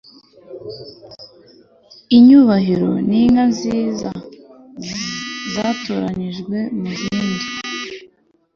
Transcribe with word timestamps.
inyubahiro 2.17 2.91
n'inka 3.09 3.43
nziza 3.51 4.09
zatoranyijwe 5.53 6.57
mu 6.79 6.89
zindi 6.99 7.45